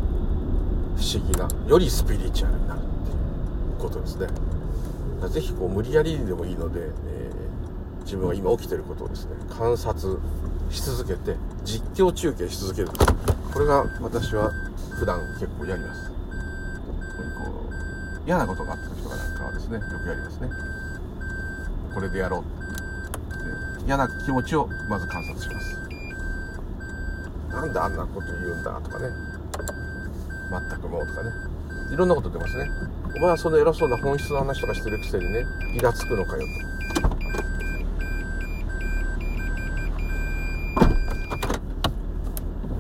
[0.96, 4.28] 不思議なよりスピリチュアルになるっていうことですね。
[5.28, 10.20] 是非こう無理やりでもいいので、えー、自分は今起きてることをですね観察
[10.70, 12.90] し続けて実況中継し続ける
[13.52, 14.52] これが私は
[15.00, 16.12] 普段結構やります。
[18.28, 20.50] 嫌なことがあった時とかなんかはですねよくやりますね。
[21.96, 22.42] これでやろう。
[22.42, 22.44] っ
[23.80, 25.80] て嫌な気持ちをまず観察します。
[27.50, 29.08] なんであんなこと言うんだとかね。
[30.70, 31.32] 全くもうとかね。
[31.94, 32.70] いろんなこと出ますね。
[33.16, 36.48] お前はその偉そうな本質の話とかしてるくせにねイラつくのかよと。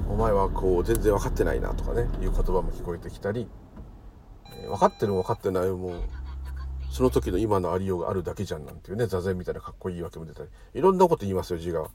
[0.09, 3.47] お前はこう全然分かってないなとかねいう言葉も聞こえてきたり。
[4.67, 5.93] 分かってる分かってないも
[6.95, 10.49] その時の今のありようがあるだけじゃんなんていうね座禅みたいなかっこいいわけも出たり。
[10.75, 11.89] いろんなこと言いますよ自我は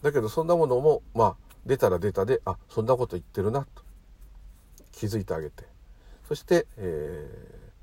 [0.00, 3.82] だけどそんなものもまあ出たら出たであそんなこと言ってるなと。
[4.92, 5.64] 気づいてあげて。
[6.26, 7.28] そして、え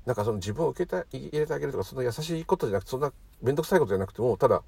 [0.04, 4.64] ー、なんかその自分を受けた入れてあげるとかそんな優しいことじゃなくてそんな面倒くさいことじゃなくてもただ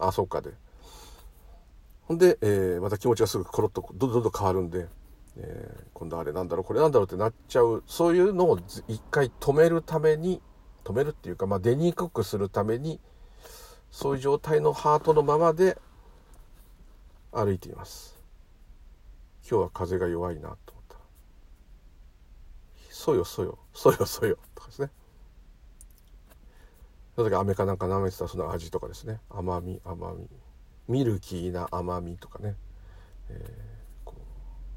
[0.00, 0.50] あそうかで。
[2.02, 4.88] ほんで、えー、また気持ちがすぐコロッとどんどんどん変わるんで
[5.40, 10.42] えー、今度あれなんだろうこれなんだろうってなっちゃうそういうのを一回止めるために
[10.88, 12.98] 止めるっていうか、まあ、出にくくするために
[13.90, 15.78] そういう状態のハートのままで
[17.32, 18.18] 歩いています。
[19.48, 21.00] 今日は風が弱いなと思ったら
[22.90, 24.90] 「そよそよそよそよ」とかですね。
[27.16, 29.20] その時飴かなんか舐めてたその味とかですね。
[29.30, 30.28] 甘み甘み。
[30.86, 32.56] ミルキーな甘みとかね、
[33.28, 33.78] えー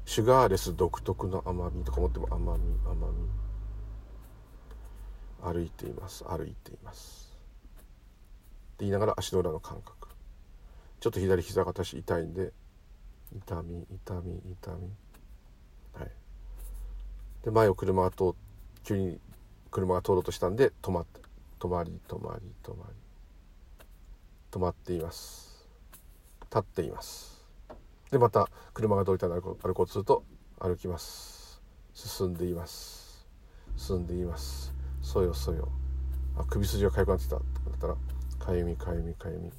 [0.04, 3.41] シュガーレス独特の甘みとか思っても甘み甘み。
[5.42, 6.24] 歩いています。
[6.24, 7.32] 歩いています。
[7.76, 10.08] って言いながら足の裏の感覚。
[11.00, 12.52] ちょっと左膝が私痛いんで
[13.34, 14.90] 痛み痛み痛み。
[15.94, 16.10] はい。
[17.44, 18.34] で前を車が通
[18.84, 19.18] 急に
[19.70, 21.20] 車が通ろうとしたんで止まって
[21.58, 22.94] 止まり止まり止まり。
[24.52, 25.66] 止まっています。
[26.42, 27.42] 立っています。
[28.10, 30.22] でまた車がどういった歩こうとすると
[30.60, 31.60] 歩きます。
[31.94, 33.26] 進んでいます。
[33.76, 34.81] 進んでいます。
[35.12, 35.68] そうよそうよ。
[36.38, 37.96] あ首筋が痒くなってきたとかだったら
[38.38, 39.52] かゆみかゆみかゆみ。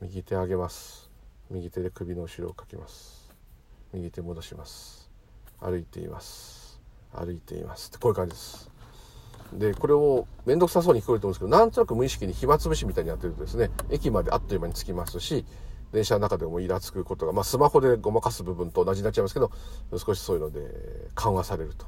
[0.00, 1.10] 右手上げます。
[1.50, 3.34] 右手で首の後ろをかきます。
[3.92, 5.10] 右手戻します。
[5.58, 6.80] 歩いています。
[7.12, 7.88] 歩いています。
[7.88, 8.70] ってこういう感じです。
[9.52, 15.44] でこれを面倒くさそうに聞こえると思うんですけどなんとなく無意識に暇つぶしみたいにやってるとですね駅まであっという間に着きますし
[15.92, 19.50] 電車の中でもイラつくことが、まあ、スマホでごまかす部分と同じになっちゃいますけど
[19.96, 20.60] 少しそういうので
[21.16, 21.86] 緩和されると。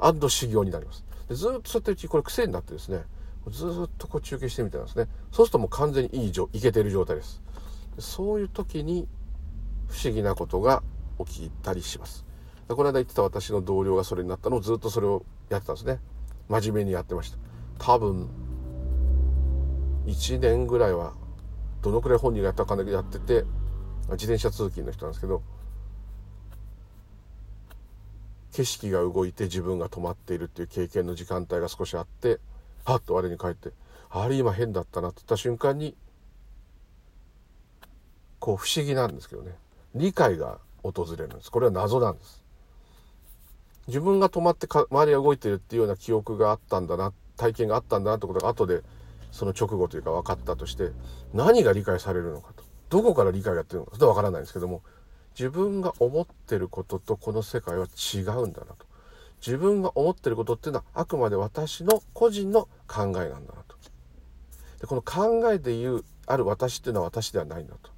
[0.00, 1.07] アンド修行になります。
[1.30, 3.04] ずっとそうやってうちこれ癖になってですね
[3.50, 5.08] ずっとこう中継してみたんですね。
[5.32, 7.42] そうするともう完全にいいいけてる状態です。
[7.98, 9.08] そういう時に
[9.88, 10.82] 不思議なことが
[11.24, 12.26] 起きたりします。
[12.68, 16.00] この間言ってた私の同僚がそれになったのをずっとそれをやってたんですね。
[16.48, 17.38] 真面目にやってました。
[17.78, 18.28] 多分
[20.06, 21.14] 1年ぐらいは
[21.80, 23.44] どのくらい本人がやったかんだけやってて
[24.10, 25.42] 自転車通勤の人なんですけど
[28.58, 32.40] 景色が動いて自分が止まっているっていう経験の時間帯が少しあって
[32.84, 33.70] はっと我に返って
[34.10, 35.94] あれ今変だったなって言った瞬間に
[38.40, 39.52] こう不思議なんですけどね。
[39.94, 41.50] 理解が訪れるんです。
[41.50, 42.44] これは謎なんです。
[43.86, 48.82] 自分が止まってか周りが動いてるっていうような記憶があったんだな体験があったんだなってことが後で
[49.30, 50.90] その直後というか分かったとして
[51.32, 52.64] 何が理解されるのかと。
[52.90, 54.82] どこから理解がやってるのかそれは分からないんですけども
[55.38, 58.86] 自分が思ってることとこの世界は違うんだなと。
[59.40, 63.76] 自分が思ってることっていうのはあくまで私の個人の考えなんだなと。
[64.80, 67.90] でこの考えで言うある私っていうのは私ではないんだと。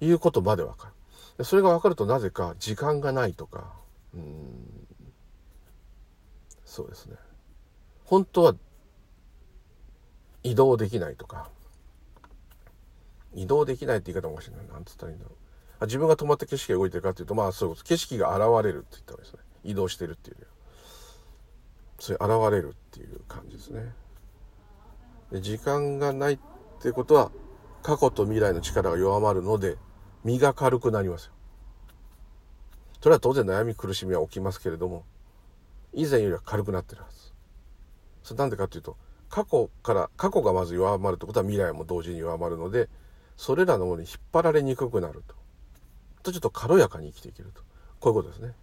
[0.00, 0.92] いうことまで分かる。
[1.36, 3.74] でそれが分かるとなぜか時間がないとか。
[4.14, 4.86] うん。
[6.64, 7.16] そうですね。
[8.06, 8.54] 本当は
[10.42, 11.50] 移動できないとか。
[13.36, 14.78] 移動できないって言い方もしれないな。
[14.78, 15.32] んつったらいいんだろ
[15.80, 15.84] う。
[15.84, 17.88] 自分が止まった景色が動いてるかっていうとまあそういうこと。
[17.88, 19.40] 景色が現れるって言ったわけですね。
[19.62, 20.36] 移動してるっていう
[21.98, 23.92] それ現れるっていう感じですね。
[25.30, 26.38] で時間がないっ
[26.80, 27.30] てことは
[27.82, 29.76] 過去と未来の力が弱まるので
[30.24, 31.32] 身が軽くなりますよ。
[33.06, 35.04] それは当然悩み苦しみは起きますけれども、
[35.92, 37.32] 以前よりは軽くなってるはず。
[38.24, 38.96] それなんでかというと、
[39.28, 42.88] 過去から、過去がまず弱まるってことは未来も同時に弱まるので、
[43.36, 45.34] それらのものに引っ張られにくくなると。
[46.22, 47.62] とちょっと軽やかに生きていけると。
[48.00, 48.54] こういうことですね。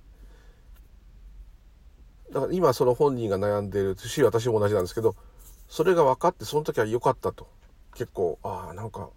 [2.32, 5.16] だから今その本人が悩んでいるし、私も同じなんですけど、
[5.68, 7.48] それが分かってその時は良かったと。
[7.96, 9.10] 結構、ああ、なんか、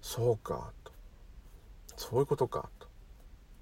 [0.00, 0.92] そうか、と
[1.96, 2.88] そういうことかと。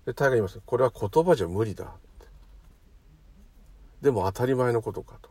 [0.06, 0.60] で、大概言います。
[0.64, 1.88] これは言葉じゃ無理だっ
[2.20, 2.26] て。
[4.02, 5.30] でも当たり前のことかと。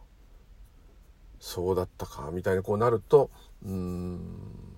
[1.39, 3.29] そうだったか、みたいにこうなると、
[3.63, 4.74] うん、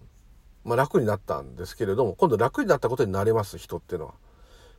[0.67, 4.13] まあ楽になったんですけれども、今度楽になったことになれます、人っていうのは。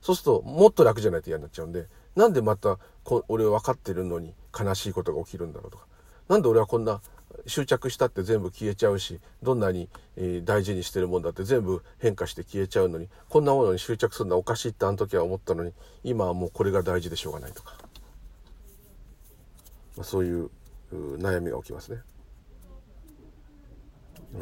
[0.03, 5.87] そうすると、もっと楽じゃないと嫌になっちゃうんで、なんでまたこ、俺分かってるのに悲しいことが起きるんだろうとか。
[6.29, 7.01] なんで俺はこんな
[7.47, 15.73] 執着したって全部消えちゃうしどんなに、え、大事にしてるもんだって全部変化して消えちゃうのにこんなものに執着するのはおかしいってあの時は思ったのに
[16.05, 17.75] 今はもうこれが大事でしょうがないとか、
[19.97, 20.51] ま、そういう
[20.93, 21.99] 悩みが起きますね。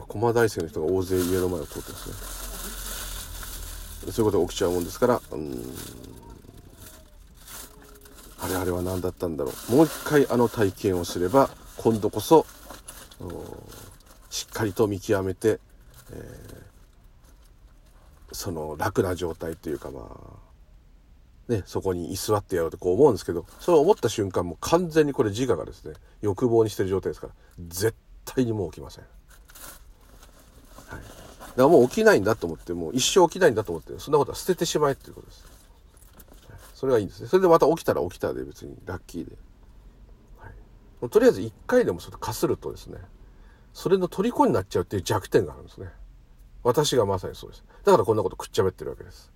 [0.08, 2.46] 駒大生の人が大勢家の前を通ってますね。
[4.12, 5.74] そういうことが起きちゃうもんですからうん
[8.38, 12.46] あれあれは何だったんだろうもう一回あの体験をすれば今度こそ
[14.30, 15.58] しっかりと見極めて、
[16.12, 20.00] えー、その楽な状態というかま
[21.48, 27.32] あねそこに居座ってやろうとこう思うんですけどそれを思った瞬間も完全にこれ自我がですね欲望にしてる状態ですから
[27.68, 29.04] 絶対にもう起きません。
[31.56, 35.44] だからもう起きないんだと思ってもう一生起きないんだと思ってそんなことは捨ててしまえっていうことです。
[36.74, 37.28] それがいいんですね。
[37.28, 39.32] それでまた起きたら起きたで別にラッキーで。
[41.08, 42.98] とりあえず1回でもそれかするとですね、
[43.72, 45.88] それの虜になっちゃうっていう弱点があるんですね。
[46.62, 47.64] 私がまさにそうです。
[47.84, 49.32] だからこんなことくっちゃべってるわけです。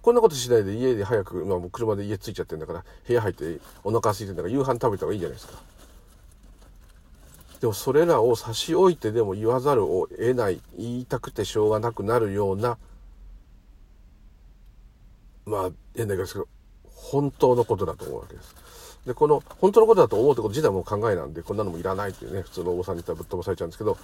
[0.00, 5.54] こんなことしないで家で早く、まあもう車で家着いちゃってんだから、部屋入ってお腹空いてんだから夕飯食べた方がいいじゃないですか。
[7.60, 12.78] でもそれらを差し置いてでも言わざるを得ない、言いたくてしょうがなくなるような、
[15.44, 16.48] まあ、変な言いですけど、
[16.84, 18.54] 本当のことだと思うわけです。
[19.06, 23.96] で、この、本当のことだと思うってこと自体も考えなんで、こんなのもいらないっていうね、普通のお坊さんに言ったらぶっ飛ばされちゃうんですけど、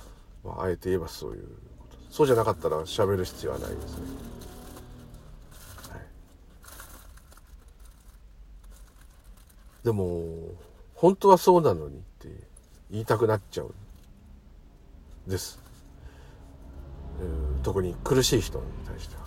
[0.42, 1.42] まあ、あえて言えばそういう
[1.78, 4.06] ことそうじゃなかったら喋る必要はないですね。
[9.84, 10.24] でも、
[10.94, 12.02] 本当はそうなのに
[12.94, 13.74] 言いたくなっちゃう。
[15.26, 15.58] です。
[17.64, 19.22] 特に苦しい人に対しては。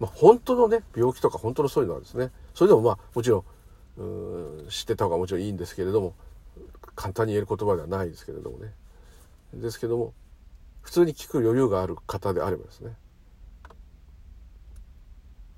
[0.00, 3.44] まあ、本当のね、病気とか本当のそういうのはですね、それでもまあ、もちろ
[3.98, 6.14] ん、知ってた方がもちろんいいんですけれども、
[6.94, 8.72] 簡単に言える言葉ではないですけれどもね。
[9.52, 10.14] ですけども、
[10.80, 12.96] 普通に聞く余裕がある方であればですね、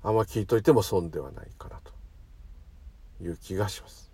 [0.03, 4.04] あんま聞いといても損ではないかなという気がします。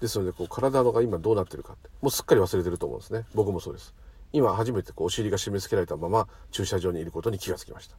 [0.00, 3.26] ですので、こう、体のが今どうなってるかって、もうすっかり忘れてると思うんですね。
[3.34, 3.94] 僕もそうです。
[4.32, 7.96] 今初めてこうお尻が締め付けられたまま駐車場にいることに気がつきました。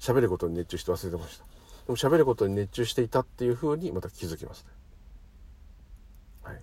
[0.00, 1.44] 喋ることに熱中して忘れてました。
[1.44, 4.70] でも喋ることに熱中していたっていうふうにまた気づきますね。
[6.42, 6.60] はい。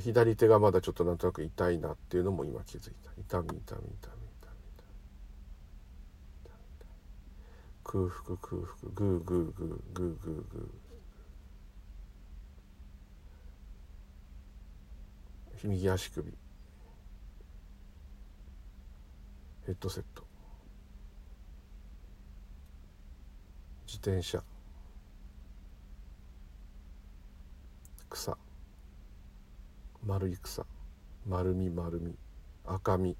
[0.00, 3.12] 左手がまだちょっとなんとなく痛いなっていうのも今気づいた。
[3.18, 4.18] 痛み痛み痛み痛み
[6.44, 6.88] 痛み
[7.84, 10.83] 空腹空腹グーグーグーグーグーグー
[15.66, 16.22] 右足首。
[19.64, 20.22] ヘッドセット。
[23.86, 24.42] 自転車。
[28.10, 28.36] 草。
[30.04, 30.66] 丸い草。
[31.26, 32.14] 丸み丸み。
[32.66, 33.16] 赤み。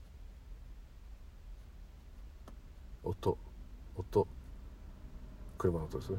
[3.03, 3.39] 音。
[3.97, 4.29] 音。
[5.57, 6.19] 車の音ですね。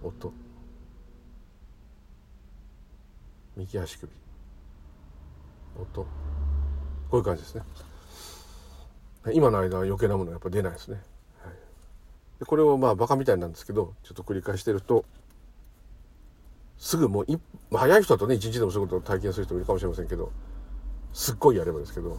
[0.00, 0.32] 音。
[3.56, 4.21] 右足首。
[5.80, 6.02] 音。
[6.02, 6.06] こ
[7.12, 7.62] ういう感じですね。
[9.32, 11.00] 今の間は余計なものがやっぱ出ないですね。
[11.42, 11.54] はい。
[12.40, 15.04] でこれをまあバカみたいなんですけどちょっと繰り返してると
[16.76, 17.38] すぐもうい
[17.72, 20.32] 早い人だとね一日でもそういうことを体験する人もいるかもしれませんけど
[21.12, 22.18] すっごいやればですけど。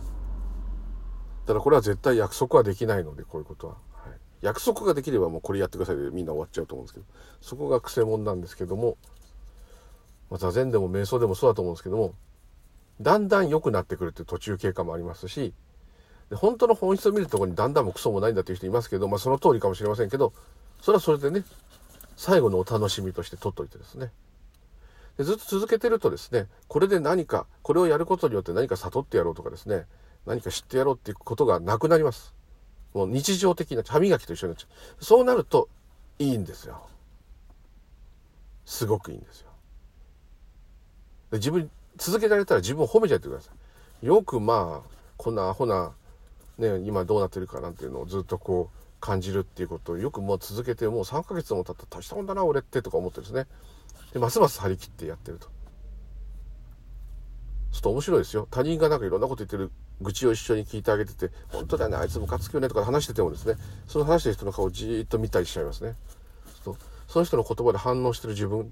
[1.45, 7.05] ただこれは絶対約束はできないのでこういうことは、はい、約束ができればもうこれやってくださいでみんな終わっちゃうと思うんですけど。
[7.41, 8.97] そこがくせ者なんですけども、
[10.29, 12.13] まあ、座禅でも瞑想でもそうだと思うんですけども
[13.01, 15.53] だんだん良くなってくるっていう途中経過もありますし
[16.29, 20.33] で本当の本質を見るところにだんだんもクソもないんだという人いますけど、まあその通りかもしれませんけど、
[20.81, 21.43] それはそれでね、
[22.15, 24.11] 最後のお楽しみとして取っといてですね。
[25.17, 29.85] でずっと続けてるとですね、これで何か、これをやることによって何か悟ってやろうとかですね、
[30.25, 32.33] 何か知ってやろうっていうことがなくなります。
[32.93, 34.67] もう日常的な歯磨きと一緒になっちゃ
[34.99, 35.03] う。
[35.03, 35.69] そうなると
[36.17, 36.87] いいんですよ。
[38.65, 39.49] すごくいいんですよ。
[41.31, 43.51] で自分、続けられたら自分を褒めちゃってくださ
[44.01, 44.05] い。
[44.05, 45.93] よくまあ、こんなアホな
[46.57, 53.47] ね、今どうなってるかなんていうのをずっとこう感じるっていうことをよくもう続けてもう3ヶ月も経ったら大したもんだな俺ってとか思ってですね
[54.13, 55.47] でますます張り切ってやってると。
[57.71, 58.47] ちょっと面白いですよ。
[58.51, 63.55] 他人がなんかいろんなこと言ってる愚痴を一緒に聞いてあげてて、本当だよね、あいつムカつくよねとか話しててもですね、
[63.87, 65.95] その話してる人の顔をじーっと見たりしちゃいますね。
[67.07, 68.71] その人の言葉で反応してる自分、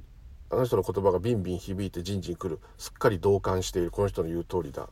[0.51, 2.59] あの人の言葉がビンビン響いてじんじん来る。
[2.77, 3.91] すっかり同感している。
[3.91, 4.89] この人の言う通りだ。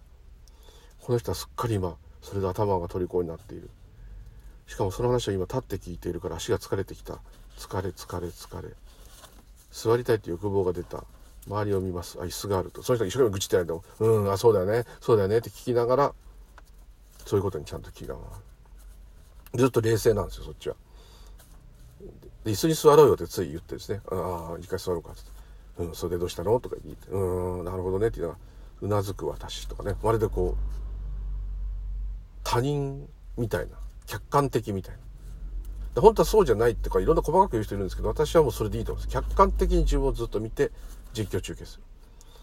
[1.01, 3.69] この人はすっかり今、それで頭が虜になっている。
[4.67, 7.19] しかもその話は今立って聞いているから足が疲れてきた。
[7.57, 8.69] 疲れ疲れ疲れ。
[9.71, 11.03] 座りたいって欲望が出た。
[11.47, 12.17] 周りを見ます。
[12.21, 12.83] あ椅子があると。
[12.83, 14.85] その人が一生懸命愚痴ってないとうんあそうだよね。
[15.01, 16.13] そうだよねって聞きながら
[17.25, 19.59] そういうことにちゃんと気が回る。
[19.59, 20.75] ずっと冷静なんですよそっちは。
[22.45, 24.01] で椅子に座ろうよってつい言ってですね。
[24.11, 25.38] ああ一回座ろうかって。
[25.79, 26.59] うんそれでどうしたの？
[26.59, 28.47] とか言ってうんなるほどねって言いながら
[28.81, 29.95] うなずく私とかね。
[30.03, 30.57] まるでこう
[32.43, 34.99] 他人みたいな客観的みたいな。
[35.95, 39.13] で本当はそうじゃないってかいろんな細かく言う人いるんですけど私はもうそれでいいと思います。
[39.13, 40.71] 客観的に自分をずっと見て
[41.13, 41.83] 実況中継する。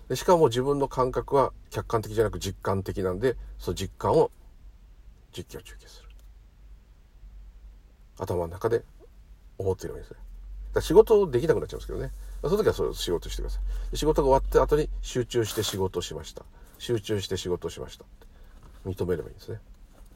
[0.08, 4.30] でしかも自分の感覚は客観的じゃなく実感的なんでその実感を
[5.32, 6.08] 実況中継する。
[8.18, 8.82] 頭の中で
[9.58, 10.18] 思っているわけですね。
[10.72, 12.10] だ仕事できなくなっちゃうんですけどね。
[12.48, 13.60] その時はそれ仕事してくださ
[13.92, 16.44] い仕事が終わった後に集中して仕事をしました
[16.78, 18.04] 集中して仕事をしました
[18.86, 19.58] 認めればいいんですね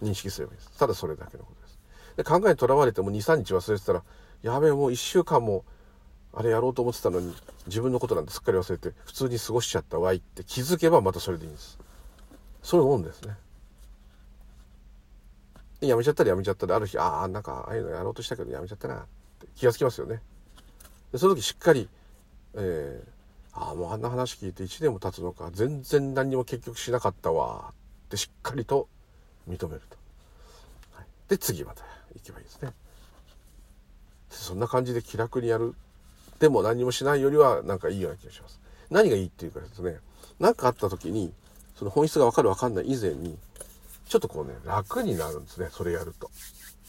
[0.02, 0.78] 認識すればいいです。
[0.78, 1.78] ただそれだけのことです。
[2.16, 4.02] で考えにとらわれても2、3日忘れてたら、
[4.42, 5.64] やべえ、もう1週間も、
[6.32, 7.34] あれやろうと思ってたのに、
[7.66, 11.78] 自分のことなんてすっかり忘れて、普通に過ごしちゃったわいって気づけばまたそれでいいんです。
[12.62, 13.36] そういうもんですね。
[15.80, 18.98] やめちゃったらやめちゃったら、ある日、ああ、なんか、ああいうのやろうとしたけどやめちゃったな、っ
[19.38, 20.22] て気がつきますよね。
[21.12, 21.88] で、その時しっかり、
[22.54, 27.72] えー、ああ、もうあんな話聞いて1年も経つのか、全然何にも結局しなかったわ、
[28.06, 28.88] ってしっかりと
[29.48, 29.96] 認めると。
[30.92, 31.82] はい、で、次また
[32.14, 32.72] 行けばいいですね。
[34.30, 35.74] そんな感じで気楽にやる
[36.40, 38.60] でも何もしないよりはなんかいいような気がします。
[38.90, 39.98] 何がいいっていうかですね、
[40.40, 41.32] 何かあった時に、
[41.76, 43.38] その本質がわかるわかんない以前に、
[44.08, 46.30] ちょっとこうね、楽になるんですね、それやると。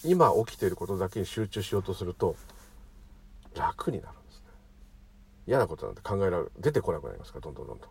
[0.03, 2.35] 今起きていることだけに集中しようとすると、
[3.55, 4.13] 楽になる。
[5.47, 7.89] 嫌なことなんて考えられる、出てこなくなりますから、どんどんどんどん。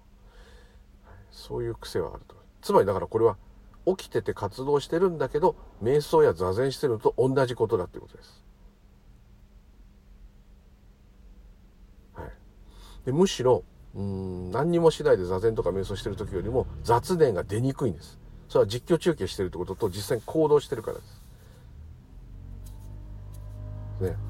[1.30, 2.36] そういう癖はあると。
[2.62, 3.36] つまりだからこれは、
[3.86, 8.44] 起きてて活動してるんだけど、瞑想や座禅してるのと同じことだっていうことです。
[12.14, 12.30] はい。
[13.06, 18.18] でむしろ、うん何にもしないで座禅とか瞑想してる時よりも雑念が出にくいんです。
[18.48, 21.22] それは実況中継してるってことと実際に行動してるからです。
[24.00, 24.29] ね。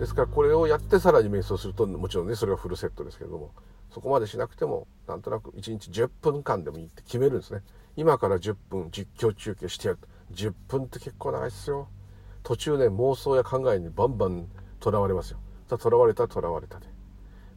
[0.00, 3.52] ですからこれをやってさらに瞑想するともちろんねそれはフルセットですけれども
[3.90, 7.60] そこまでしなくてもなんとなく1日10分間でもいいって決めるんですね。
[7.96, 9.98] 今から10分実況中継してやる
[10.32, 11.88] 10分って結構長いですよ。
[12.42, 14.48] 途中ね妄想や考えにバンバン
[14.78, 15.38] とらわれますよ。
[15.68, 16.86] とらわれたらとらわれたで。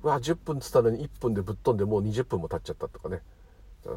[0.01, 3.21] うわ10分っつったのに1分でぶっ飛んでもう20分も経っちゃったとかね。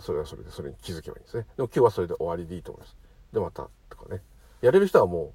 [0.01, 1.47] それはそれでそれに気づけばいいんですね。
[1.57, 2.97] でも今日はそれで終わりでいいと思います。
[3.32, 4.22] でまたとかね。
[4.61, 5.32] やれる人はも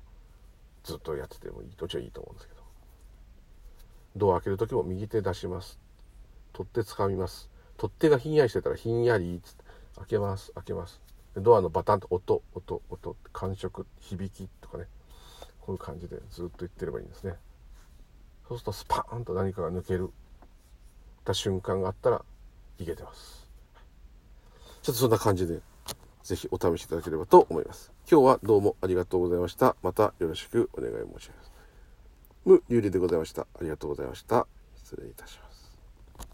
[0.84, 2.61] うずっとやっててもいいどっちはいいと思うんですけど。
[4.16, 5.80] ドア開ける時も右手出します。
[6.54, 7.50] 取っ手掴みます。
[7.78, 9.42] 取っ手がひんやりしてたらひんやり
[9.96, 10.52] 開けます。
[10.54, 11.02] 開けます。
[11.36, 12.42] ドアのバタンと音。
[12.54, 13.16] 音音。
[13.32, 14.86] 感触響きとかね。
[15.62, 17.36] こういう感じでずっと言ってればいいんですね。
[18.48, 20.12] そうするとスパーンと何かが抜ける。
[21.24, 22.26] た瞬間があったら
[22.80, 23.48] いけてます。
[24.82, 25.60] ちょっとそんな感じで
[26.24, 27.92] 是非お試しいただければと思います。
[28.10, 29.76] 今日はどうもありがとうございました。
[29.84, 31.51] またよろしくお願い申し上げます。
[32.46, 33.42] 無有利でございました。
[33.42, 34.48] ありがとうございました。
[34.76, 35.51] 失礼いたします。